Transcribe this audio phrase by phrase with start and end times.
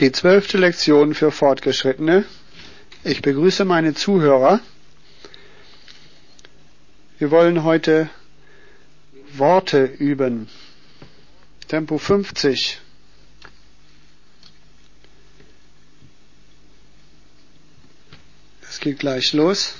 [0.00, 2.24] Die zwölfte Lektion für Fortgeschrittene.
[3.04, 4.60] Ich begrüße meine Zuhörer.
[7.18, 8.08] Wir wollen heute
[9.34, 10.48] Worte üben.
[11.68, 12.80] Tempo 50.
[18.70, 19.74] Es geht gleich los.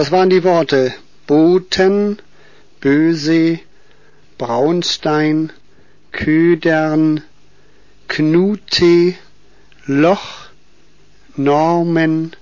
[0.00, 0.94] Das waren die Worte
[1.26, 2.20] Boten,
[2.80, 3.60] Böse,
[4.38, 5.52] Braunstein,
[6.10, 7.22] Ködern,
[8.08, 9.14] Knute,
[9.84, 10.46] Loch,
[11.36, 12.34] Normen,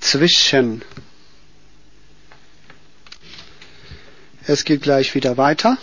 [0.00, 0.80] Zwischen.
[4.46, 5.76] Es geht gleich wieder weiter.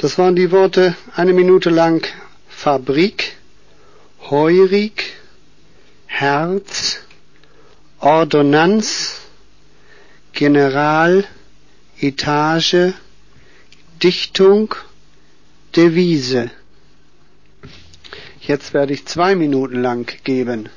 [0.00, 2.06] Das waren die Worte eine Minute lang
[2.48, 3.36] Fabrik,
[4.30, 5.02] Heurig,
[6.06, 7.00] Herz,
[7.98, 9.16] Ordonnanz,
[10.32, 11.24] General,
[12.00, 12.92] Etage,
[14.00, 14.72] Dichtung,
[15.74, 16.52] Devise.
[18.40, 20.68] Jetzt werde ich zwei Minuten lang geben.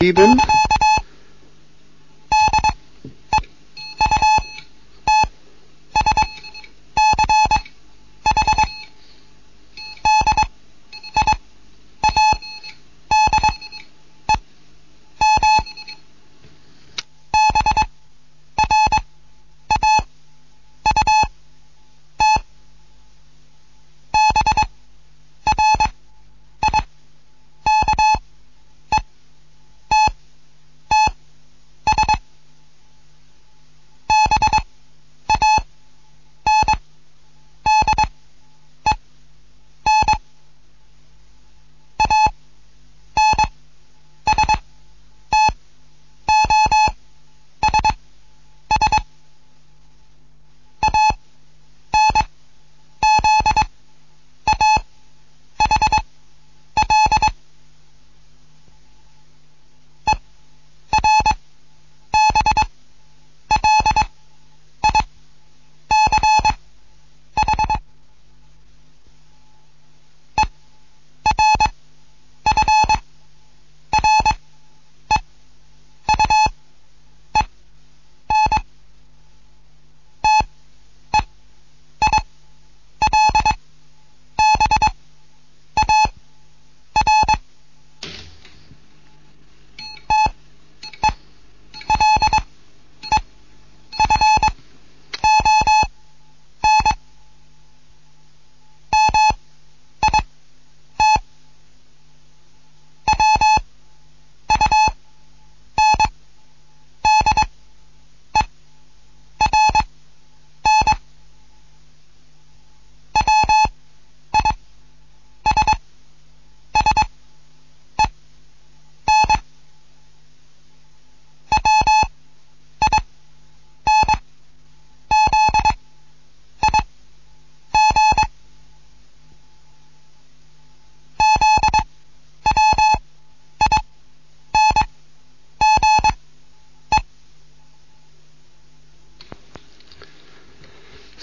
[0.00, 0.40] Geben.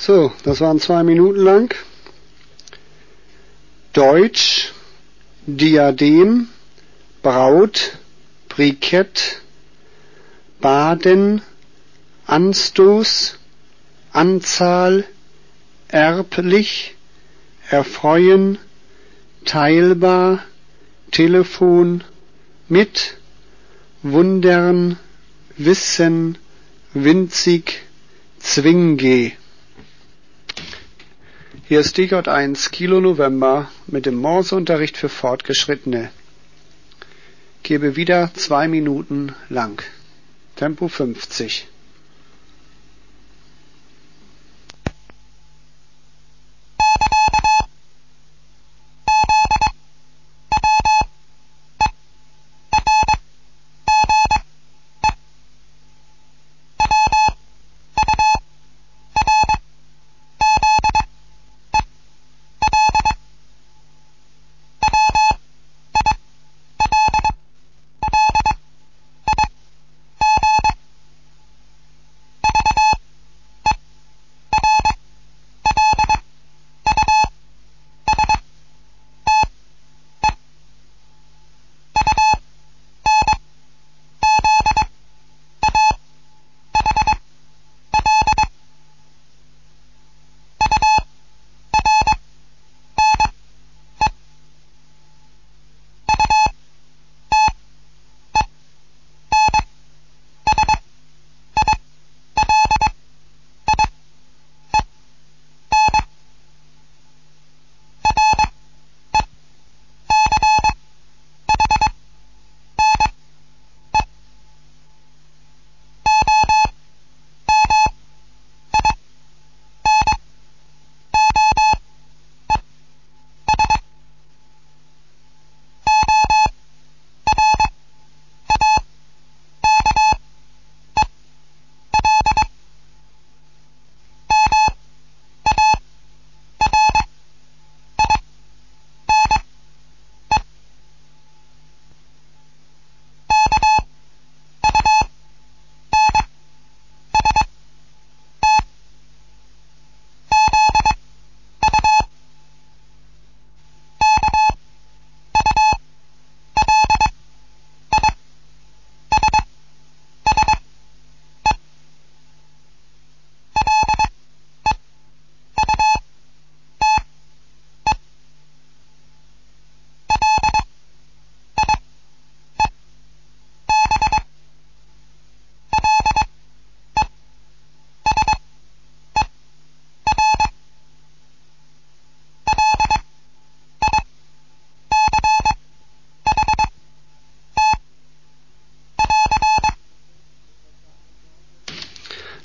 [0.10, 1.76] So, das waren zwei Minuten lang.
[3.94, 4.74] Deutsch,
[5.46, 6.48] Diadem,
[7.22, 8.00] Braut,
[8.48, 9.40] Brikett,
[10.62, 11.44] Baden,
[12.26, 13.38] Anstoß,
[14.12, 15.04] Anzahl,
[15.90, 16.96] erblich,
[17.70, 18.58] erfreuen,
[19.46, 20.44] teilbar,
[21.12, 22.04] Telefon,
[22.68, 23.16] mit,
[24.02, 24.98] wundern,
[25.56, 26.40] wissen,
[26.96, 27.84] winzig,
[28.40, 29.34] zwinge.
[31.70, 36.10] Hier ist DJ 1 Kilo November mit dem Morseunterricht für Fortgeschrittene.
[37.62, 39.84] Gebe wieder zwei Minuten lang.
[40.56, 41.68] Tempo 50.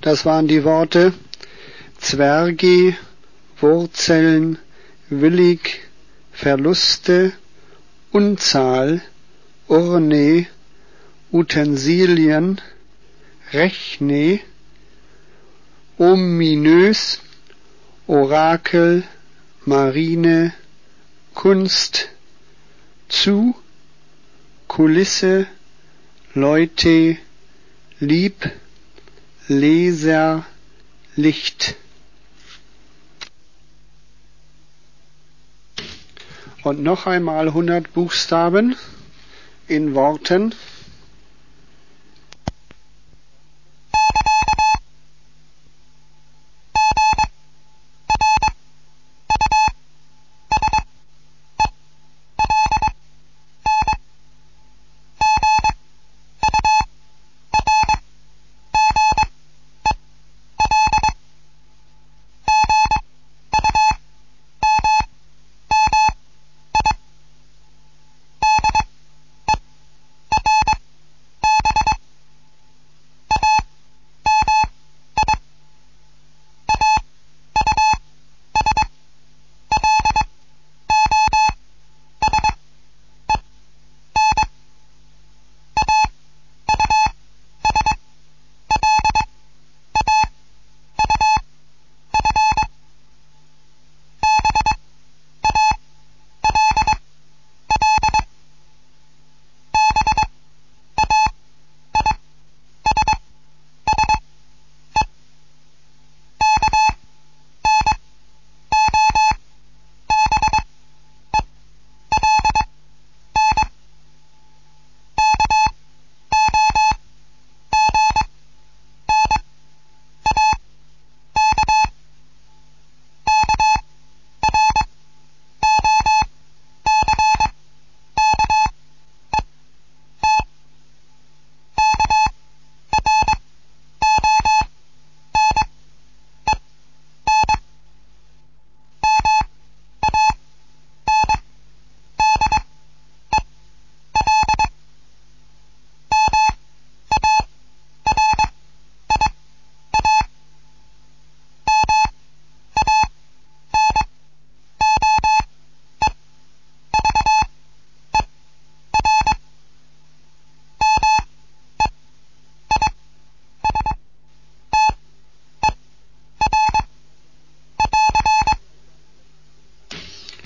[0.05, 1.15] Das waren die Worte.
[1.97, 2.95] Zwerge,
[3.59, 4.59] Wurzeln,
[5.09, 5.81] willig,
[6.31, 7.33] Verluste,
[8.13, 9.01] Unzahl,
[9.67, 10.47] Urne,
[11.33, 12.61] Utensilien,
[13.55, 14.41] Rechne,
[15.97, 17.21] ominös,
[18.07, 19.05] Orakel,
[19.65, 20.53] Marine,
[21.33, 22.11] Kunst,
[23.09, 23.55] zu,
[24.69, 25.47] Kulisse,
[26.35, 27.17] Leute,
[28.01, 28.53] lieb,
[29.49, 30.47] Laserlicht
[36.63, 38.75] und noch einmal 100 Buchstaben
[39.69, 40.55] in Worten.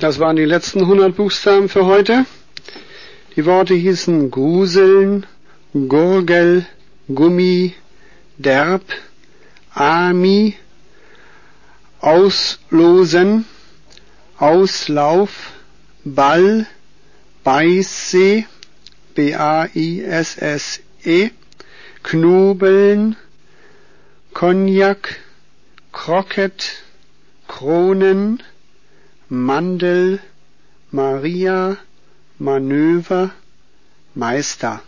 [0.01, 2.25] Das waren die letzten 100 Buchstaben für heute.
[3.35, 5.27] Die Worte hießen Gruseln,
[5.73, 6.65] Gurgel,
[7.13, 7.75] Gummi,
[8.37, 8.83] Derb,
[9.75, 10.55] Ami,
[12.01, 13.45] Auslosen,
[14.37, 15.51] Auslauf,
[16.05, 16.69] Ball,
[17.43, 18.45] Beiße,
[19.17, 20.61] B-A-I-S-S-E,
[22.05, 23.17] Knobeln,
[24.33, 25.19] Cognac,
[25.91, 26.85] Kroket,
[27.49, 28.45] Kronen,
[29.29, 30.21] Mandel,
[30.91, 31.77] Maria,
[32.39, 33.31] Manöver,
[34.15, 34.83] Meister.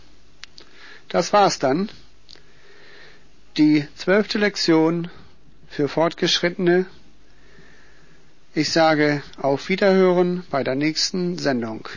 [1.09, 1.89] Das war's dann.
[3.57, 5.09] Die zwölfte Lektion
[5.69, 6.85] für Fortgeschrittene.
[8.55, 11.87] Ich sage auf Wiederhören bei der nächsten Sendung.